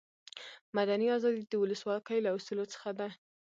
مدني 0.77 1.07
آزادي 1.17 1.41
د 1.47 1.53
ولسواکي 1.61 2.17
له 2.21 2.29
اصولو 2.37 2.65
څخه 2.73 2.89
ده. 2.99 3.07